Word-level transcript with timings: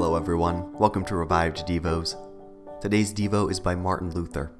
Hello, 0.00 0.14
everyone. 0.14 0.72
Welcome 0.74 1.04
to 1.06 1.16
Revived 1.16 1.66
Devos. 1.66 2.14
Today's 2.80 3.12
Devo 3.12 3.50
is 3.50 3.58
by 3.58 3.74
Martin 3.74 4.12
Luther. 4.12 4.52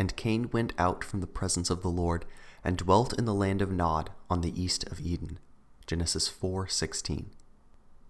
And 0.00 0.16
Cain 0.16 0.50
went 0.50 0.72
out 0.78 1.04
from 1.04 1.20
the 1.20 1.28
presence 1.28 1.70
of 1.70 1.82
the 1.82 1.90
Lord 1.90 2.26
and 2.64 2.76
dwelt 2.76 3.16
in 3.16 3.24
the 3.24 3.32
land 3.32 3.62
of 3.62 3.70
Nod 3.70 4.10
on 4.28 4.40
the 4.40 4.60
east 4.60 4.82
of 4.90 4.98
Eden. 4.98 5.38
Genesis 5.86 6.26
4:16. 6.26 7.30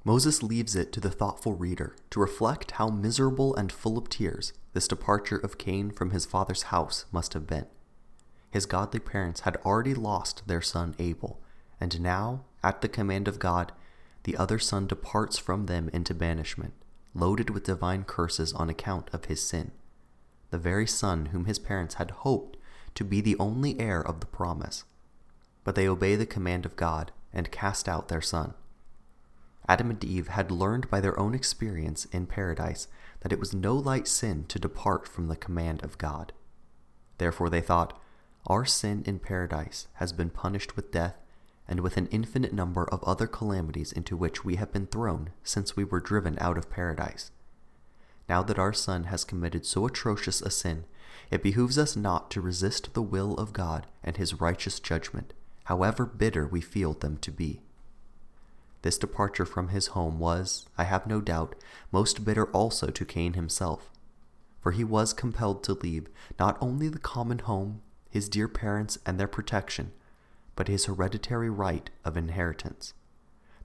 Moses 0.02 0.42
leaves 0.42 0.74
it 0.74 0.91
to 0.94 1.00
the 1.00 1.10
thoughtful 1.10 1.55
reader 1.55 1.94
to 2.08 2.20
reflect 2.20 2.70
how 2.70 2.88
miserable 2.88 3.55
and 3.55 3.70
full 3.70 3.98
of 3.98 4.08
tears 4.08 4.55
this 4.72 4.88
departure 4.88 5.36
of 5.36 5.58
Cain 5.58 5.91
from 5.91 6.12
his 6.12 6.24
father's 6.24 6.72
house 6.72 7.05
must 7.12 7.34
have 7.34 7.46
been. 7.46 7.66
His 8.50 8.64
godly 8.64 9.00
parents 9.00 9.41
had 9.41 9.58
already 9.66 9.92
lost 9.92 10.44
their 10.46 10.62
son 10.62 10.94
Abel, 10.98 11.42
and 11.78 12.00
now, 12.00 12.46
at 12.62 12.80
the 12.80 12.88
command 12.88 13.28
of 13.28 13.38
God, 13.38 13.72
the 14.24 14.37
other 14.37 14.59
son 14.59 14.87
departs 14.87 15.38
from 15.38 15.66
them 15.66 15.88
into 15.92 16.15
banishment, 16.15 16.74
loaded 17.15 17.51
with 17.51 17.65
divine 17.65 18.05
curses 18.05 18.52
on 18.52 18.69
account 18.69 19.09
of 19.12 19.27
his 19.27 19.42
sin. 19.42 19.73
The 20.51 20.59
very 20.59 20.87
son 20.87 21.27
whom 21.27 21.47
his 21.47 21.59
parents 21.59 21.95
had 21.95 22.11
hoped 22.11 22.56
to 22.95 23.05
be 23.05 23.20
the 23.20 23.38
only 23.38 23.78
heir 23.80 24.01
of 24.01 24.20
the 24.20 24.27
promise. 24.27 24.84
But 25.64 25.75
they 25.75 25.88
obey 25.88 26.16
the 26.16 26.27
command 26.27 26.66
of 26.66 26.77
God 26.77 27.12
and 27.33 27.52
cast 27.52 27.88
out 27.88 28.09
their 28.09 28.20
son. 28.20 28.55
Adam 29.69 29.91
and 29.91 30.05
Eve 30.05 30.28
had 30.28 30.50
learned 30.50 30.91
by 30.91 31.00
their 31.00 31.19
own 31.19 31.34
experience 31.34 32.06
in 32.06 32.27
paradise 32.27 32.89
that 33.20 33.33
it 33.33 33.39
was 33.39 33.55
no 33.55 33.75
light 33.77 34.09
sin 34.09 34.44
to 34.48 34.59
depart 34.59 35.06
from 35.06 35.28
the 35.28 35.37
command 35.37 35.84
of 35.84 35.98
God. 35.98 36.33
Therefore 37.19 37.48
they 37.48 37.61
thought, 37.61 37.98
Our 38.47 38.64
sin 38.64 39.05
in 39.06 39.19
paradise 39.19 39.87
has 39.94 40.12
been 40.12 40.31
punished 40.31 40.75
with 40.75 40.91
death 40.91 41.14
and 41.70 41.80
with 41.80 41.96
an 41.96 42.08
infinite 42.10 42.52
number 42.52 42.84
of 42.84 43.02
other 43.04 43.28
calamities 43.28 43.92
into 43.92 44.16
which 44.16 44.44
we 44.44 44.56
have 44.56 44.72
been 44.72 44.88
thrown 44.88 45.30
since 45.44 45.76
we 45.76 45.84
were 45.84 46.00
driven 46.00 46.36
out 46.40 46.58
of 46.58 46.68
paradise. 46.68 47.30
Now 48.28 48.42
that 48.42 48.58
our 48.58 48.72
Son 48.72 49.04
has 49.04 49.24
committed 49.24 49.64
so 49.64 49.86
atrocious 49.86 50.42
a 50.42 50.50
sin, 50.50 50.84
it 51.30 51.44
behooves 51.44 51.78
us 51.78 51.94
not 51.94 52.28
to 52.32 52.41
resist 52.41 52.92
the 52.92 53.02
will 53.02 53.34
of 53.34 53.52
God 53.52 53.86
and 54.02 54.16
his 54.16 54.41
righteous 54.41 54.80
judgment, 54.80 55.32
however 55.64 56.04
bitter 56.04 56.46
we 56.46 56.60
feel 56.60 56.92
them 56.92 57.16
to 57.18 57.30
be. 57.30 57.60
This 58.82 58.98
departure 58.98 59.46
from 59.46 59.68
his 59.68 59.88
home 59.88 60.18
was, 60.18 60.66
I 60.76 60.84
have 60.84 61.06
no 61.06 61.20
doubt, 61.20 61.54
most 61.92 62.24
bitter 62.24 62.46
also 62.46 62.88
to 62.88 63.04
Cain 63.04 63.34
himself, 63.34 63.91
for 64.60 64.72
he 64.72 64.84
was 64.84 65.12
compelled 65.12 65.62
to 65.64 65.74
leave 65.74 66.08
not 66.38 66.58
only 66.60 66.88
the 66.88 66.98
common 66.98 67.41
home, 67.41 67.82
his 68.08 68.28
dear 68.28 68.48
parents 68.48 68.98
and 69.06 69.20
their 69.20 69.28
protection, 69.28 69.92
but 70.61 70.69
his 70.69 70.84
hereditary 70.84 71.48
right 71.48 71.89
of 72.05 72.19
inheritance, 72.19 72.92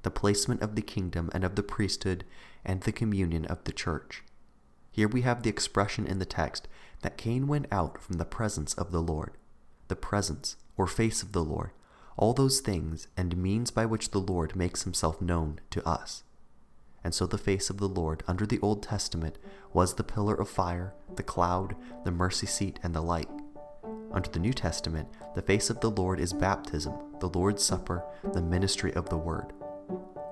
the 0.04 0.10
placement 0.10 0.62
of 0.62 0.76
the 0.76 0.82
kingdom 0.82 1.30
and 1.34 1.44
of 1.44 1.56
the 1.58 1.62
priesthood, 1.62 2.24
and 2.64 2.80
the 2.80 2.92
communion 2.94 3.44
of 3.48 3.62
the 3.66 3.74
church. 3.74 4.24
Here 4.94 5.10
we 5.10 5.24
have 5.24 5.44
the 5.44 5.50
expression 5.50 6.08
in 6.08 6.20
the 6.20 6.26
text 6.26 6.70
that 7.02 7.18
Cain 7.18 7.48
went 7.48 7.66
out 7.70 8.02
from 8.02 8.16
the 8.16 8.24
presence 8.24 8.74
of 8.76 8.94
the 8.94 9.02
Lord, 9.02 9.32
the 9.90 9.98
presence 9.98 10.56
or 10.78 10.88
face 10.88 11.22
of 11.22 11.34
the 11.34 11.44
Lord, 11.44 11.72
all 12.16 12.32
those 12.32 12.62
things 12.62 13.10
and 13.18 13.36
means 13.36 13.72
by 13.72 13.86
which 13.86 14.12
the 14.12 14.22
Lord 14.22 14.56
makes 14.56 14.84
himself 14.84 15.22
known 15.22 15.60
to 15.72 15.86
us. 15.86 16.24
And 17.04 17.14
so 17.14 17.26
the 17.26 17.38
face 17.38 17.70
of 17.70 17.80
the 17.80 17.90
Lord 17.90 18.24
under 18.26 18.46
the 18.46 18.62
Old 18.62 18.82
Testament 18.82 19.38
was 19.74 19.96
the 19.96 20.06
pillar 20.06 20.36
of 20.36 20.48
fire, 20.48 20.94
the 21.14 21.24
cloud, 21.24 21.76
the 22.06 22.12
mercy 22.12 22.48
seat, 22.48 22.80
and 22.82 22.96
the 22.96 23.02
light. 23.02 23.28
Under 24.16 24.30
the 24.30 24.40
New 24.40 24.54
Testament, 24.54 25.10
the 25.36 25.42
face 25.42 25.70
of 25.70 25.82
the 25.82 25.92
Lord 25.92 26.22
is 26.22 26.32
baptism, 26.32 26.94
the 27.20 27.28
Lord's 27.28 27.62
Supper, 27.62 28.02
the 28.34 28.42
ministry 28.42 28.94
of 28.94 29.10
the 29.10 29.18
Word. 29.18 29.52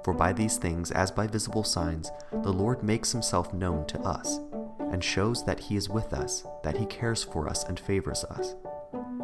For 0.05 0.13
by 0.13 0.31
these 0.31 0.55
things, 0.55 0.89
as 0.89 1.11
by 1.11 1.27
visible 1.27 1.65
signs, 1.65 2.09
the 2.31 2.53
Lord 2.53 2.81
makes 2.81 3.11
himself 3.11 3.53
known 3.53 3.85
to 3.87 3.99
us, 3.99 4.39
and 4.79 5.03
shows 5.03 5.43
that 5.43 5.59
he 5.59 5.75
is 5.75 5.89
with 5.89 6.13
us, 6.13 6.45
that 6.63 6.77
he 6.77 6.85
cares 6.85 7.23
for 7.23 7.49
us 7.49 7.65
and 7.65 7.77
favors 7.77 8.23
us. 8.23 8.55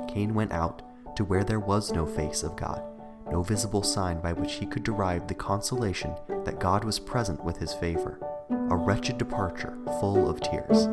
Cain 0.10 0.34
went 0.34 0.52
out 0.52 0.82
to 1.16 1.24
where 1.24 1.46
there 1.46 1.62
was 1.62 1.94
no 1.94 2.06
face 2.06 2.44
of 2.44 2.58
God, 2.58 2.84
no 3.32 3.42
visible 3.42 3.84
sign 3.84 4.20
by 4.20 4.34
which 4.34 4.56
he 4.56 4.66
could 4.66 4.84
derive 4.84 5.28
the 5.28 5.36
consolation 5.36 6.14
that 6.44 6.60
God 6.60 6.84
was 6.84 7.00
present 7.00 7.42
with 7.46 7.58
his 7.58 7.74
favor, 7.74 8.20
a 8.50 8.76
wretched 8.76 9.18
departure 9.18 9.78
full 10.02 10.30
of 10.30 10.42
tears. 10.42 10.88